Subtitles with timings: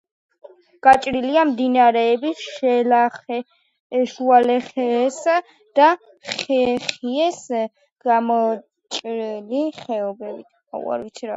[0.85, 2.39] გაჭრილია მდინარეების
[4.13, 5.35] შულეხესა
[5.81, 5.89] და
[6.31, 7.41] ხეიხეს
[8.07, 11.21] გამჭოლი ხეობებით.